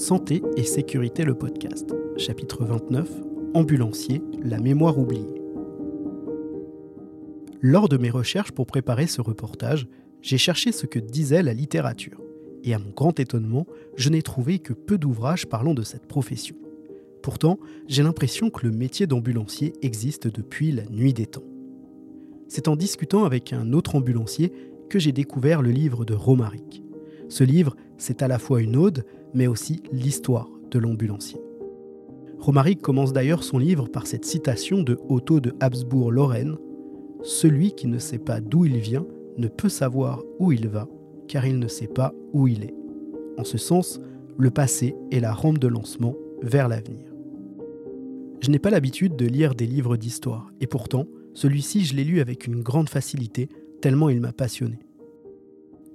[0.00, 1.94] Santé et sécurité le podcast.
[2.16, 3.06] Chapitre 29
[3.52, 5.42] Ambulancier, la mémoire oubliée.
[7.60, 9.86] Lors de mes recherches pour préparer ce reportage,
[10.22, 12.18] j'ai cherché ce que disait la littérature.
[12.64, 16.56] Et à mon grand étonnement, je n'ai trouvé que peu d'ouvrages parlant de cette profession.
[17.22, 21.44] Pourtant, j'ai l'impression que le métier d'ambulancier existe depuis la nuit des temps.
[22.48, 24.50] C'est en discutant avec un autre ambulancier
[24.88, 26.82] que j'ai découvert le livre de Romaric.
[27.30, 29.04] Ce livre, c'est à la fois une ode,
[29.34, 31.40] mais aussi l'histoire de l'ambulancier.
[32.40, 36.56] Romaric commence d'ailleurs son livre par cette citation de Otto de Habsbourg-Lorraine
[37.22, 39.06] Celui qui ne sait pas d'où il vient
[39.38, 40.88] ne peut savoir où il va,
[41.28, 42.74] car il ne sait pas où il est.
[43.38, 44.00] En ce sens,
[44.36, 47.12] le passé est la rampe de lancement vers l'avenir.
[48.40, 52.20] Je n'ai pas l'habitude de lire des livres d'histoire, et pourtant, celui-ci je l'ai lu
[52.20, 53.48] avec une grande facilité,
[53.80, 54.80] tellement il m'a passionné.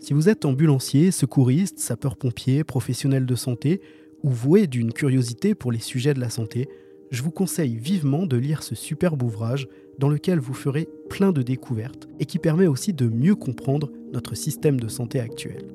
[0.06, 3.82] Si vous êtes ambulancier, secouriste, sapeur-pompier, professionnel de santé,
[4.22, 6.70] ou voué d'une curiosité pour les sujets de la santé,
[7.10, 9.68] je vous conseille vivement de lire ce superbe ouvrage
[9.98, 14.36] dans lequel vous ferez plein de découvertes et qui permet aussi de mieux comprendre notre
[14.36, 15.66] système de santé actuel.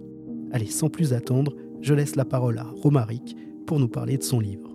[0.52, 3.34] Allez, sans plus attendre, je laisse la parole à Romaric
[3.66, 4.70] pour nous parler de son livre.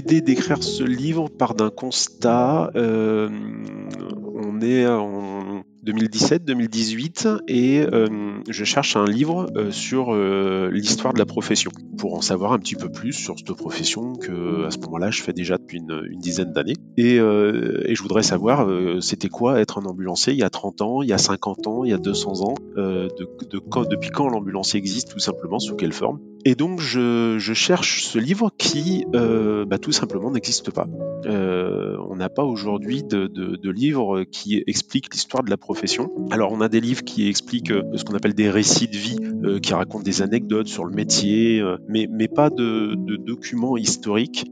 [0.00, 2.70] L'idée d'écrire ce livre part d'un constat.
[2.74, 3.28] Euh,
[4.34, 11.26] on est en 2017-2018 et euh, je cherche un livre euh, sur l'histoire de la
[11.26, 15.10] profession pour en savoir un petit peu plus sur cette profession que à ce moment-là
[15.10, 16.76] je fais déjà depuis une, dizaine d'années
[17.08, 18.68] et, je voudrais savoir
[19.00, 21.84] c'était quoi être un ambulancier il y a 30 ans, il y a 50 ans,
[21.84, 26.20] il y a 200 ans, de, depuis quand l'ambulancier existe tout simplement, sous quelle forme?
[26.44, 30.86] Et donc je, cherche ce livre qui euh, bah, tout simplement n'existe pas.
[31.26, 36.10] Euh, on n'a pas aujourd'hui de, livre qui explique l'histoire de la profession.
[36.30, 39.18] Alors on a des livres qui expliquent euh, ce qu'on appelle des récits de vie,
[39.62, 44.46] qui racontent des anecdotes sur le métier, mais, mais pas de, de documents historiques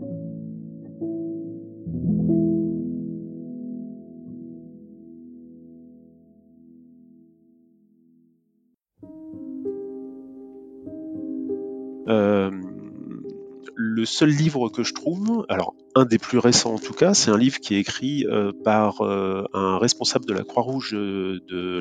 [13.80, 17.30] le seul livre que je trouve, alors un des plus récents en tout cas, c'est
[17.30, 21.80] un livre qui est écrit euh, par euh, un responsable de la Croix-Rouge de,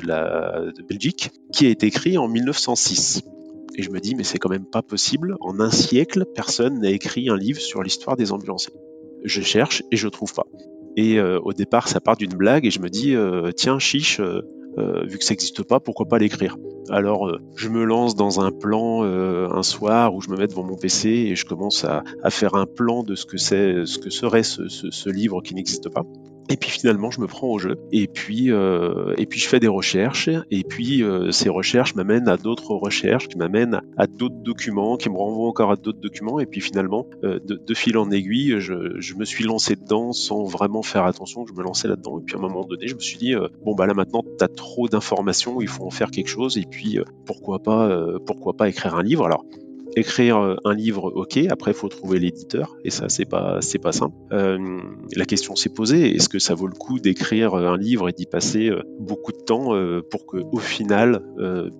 [0.88, 3.22] Belgique, qui a été écrit en 1906.
[3.74, 6.90] Et je me dis, mais c'est quand même pas possible, en un siècle, personne n'a
[6.90, 8.74] écrit un livre sur l'histoire des ambulanciers.
[9.24, 10.46] Je cherche et je trouve pas.
[10.96, 13.14] Et au départ, ça part d'une blague et je me dis,
[13.56, 14.20] tiens, chiche,
[14.78, 16.56] euh, vu que ça n'existe pas, pourquoi pas l'écrire?
[16.88, 20.46] Alors, euh, je me lance dans un plan euh, un soir où je me mets
[20.46, 24.10] devant mon PC et je commence à, faire un plan de ce que ce que
[24.10, 26.04] serait ce livre qui n'existe pas.
[26.50, 27.76] Et puis finalement, je me prends au jeu.
[27.92, 30.30] Et puis, euh, et puis je fais des recherches.
[30.50, 35.10] Et puis euh, ces recherches m'amènent à d'autres recherches, qui m'amènent à d'autres documents, qui
[35.10, 36.40] me renvoient encore à d'autres documents.
[36.40, 40.44] Et puis finalement, euh, de, fil en aiguille, je, je, me suis lancé dedans sans
[40.44, 42.18] vraiment faire attention que je me lançais là-dedans.
[42.18, 43.34] Et puis à un moment donné, je me suis dit
[43.64, 46.56] bon bah là maintenant, t'as trop d'informations, il faut en faire quelque chose.
[46.56, 49.26] Et puis pourquoi pas, pourquoi pas écrire un livre?
[49.26, 49.44] Alors
[49.96, 51.38] écrire euh, un livre, ok.
[51.50, 54.14] Après, il faut trouver l'éditeur, et ça, c'est pas, c'est pas simple.
[54.32, 54.80] Euh,
[55.14, 58.26] la question s'est posée est-ce que ça vaut le coup d'écrire un livre et d'y
[58.26, 59.68] passer euh, beaucoup de temps
[60.10, 61.22] pour que, au final,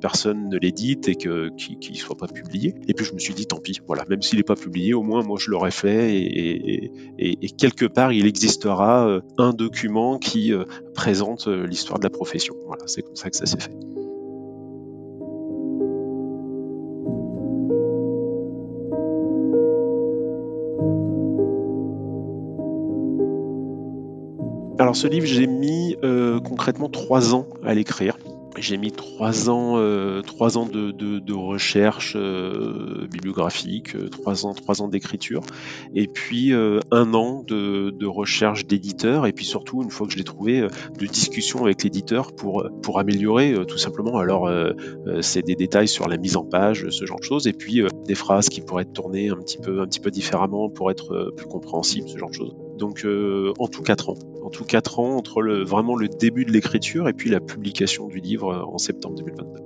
[0.00, 2.74] personne ne l'édite et qu'il soit pas publié?
[2.88, 3.80] Et puis, je me suis dit, tant pis.
[3.86, 6.90] Voilà, même s'il n'est pas publié, au moins, moi, je l'aurais fait, et,
[7.58, 10.52] quelque part, il existera un document qui
[10.94, 12.54] présente l'histoire de la profession.
[12.66, 13.87] Voilà, c'est comme ça que ça s'est fait.
[24.80, 28.16] Alors ce livre, j'ai mis euh, concrètement trois ans à l'écrire.
[28.56, 34.88] J'ai mis trois ans, euh, trois ans de, recherche euh, bibliographique, trois ans, trois ans
[34.88, 35.42] d'écriture,
[35.94, 40.18] et puis un an de, de recherche d'éditeur, et puis surtout une fois que je
[40.18, 40.60] l'ai trouvé,
[40.98, 44.18] de discussion avec l'éditeur pour pour améliorer tout simplement.
[44.18, 44.50] Alors
[45.20, 48.16] c'est des détails sur la mise en page, ce genre de choses, et puis des
[48.16, 51.46] phrases qui pourraient être tournées un petit peu un petit peu différemment pour être plus
[51.46, 52.56] compréhensibles, ce genre de choses.
[52.78, 53.04] Donc
[53.58, 57.06] en tout quatre ans en tout quatre ans entre le, vraiment le début de l'écriture
[57.06, 59.60] et puis la publication du livre euh, en septembre 2022.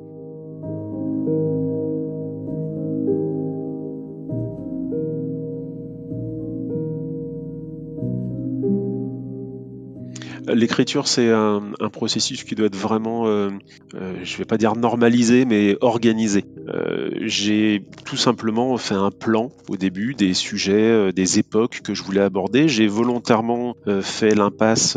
[10.52, 11.62] L'écriture, c'est un,
[11.92, 13.50] processus qui doit être vraiment, euh,
[13.94, 16.44] euh, je vais pas dire normalisé, mais organisé.
[16.68, 22.02] Euh, j'ai tout simplement fait un plan au début des sujets, des époques que je
[22.02, 22.68] voulais aborder.
[22.68, 24.96] J'ai volontairement fait l'impasse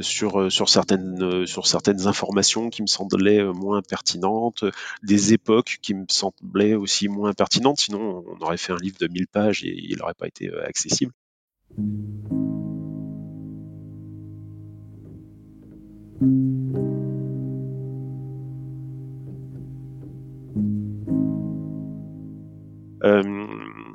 [0.00, 4.64] sur, sur, certaines, sur certaines informations qui me semblaient moins pertinentes,
[5.02, 9.08] des époques qui me semblaient aussi moins pertinentes, sinon on aurait fait un livre de
[9.08, 11.12] 1000 pages et il n'aurait pas été accessible.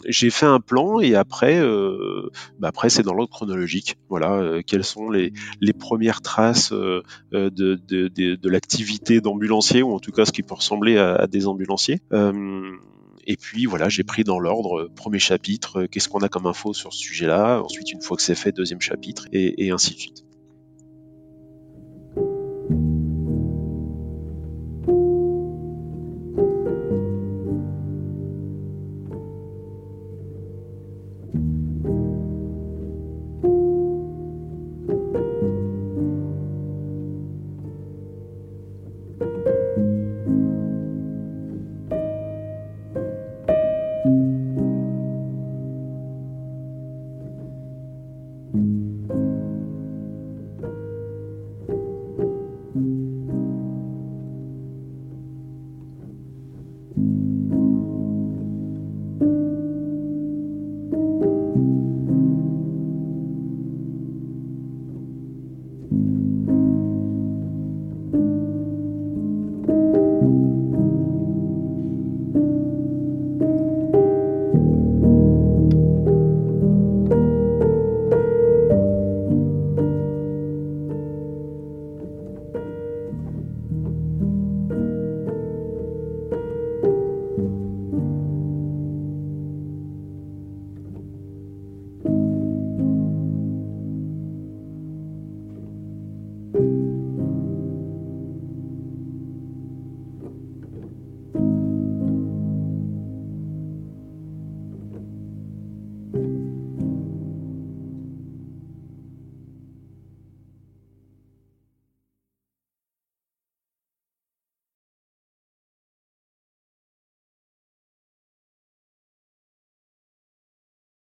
[0.06, 2.30] J'ai fait un plan et après, euh,
[2.60, 3.98] bah après c'est dans l'ordre chronologique.
[4.10, 5.31] Voilà, euh, quelles sont les,
[5.80, 11.48] premières traces de, l'activité d'ambulancier ou en tout cas ce qui peut ressembler à, des
[11.48, 12.02] ambulanciers.
[12.13, 16.94] et puis voilà, j'ai pris dans l'ordre premier chapitre, qu'est-ce qu'on a comme info sur
[16.94, 17.62] ce sujet-là.
[17.62, 20.24] Ensuite, une fois que c'est fait, deuxième chapitre et ainsi de suite.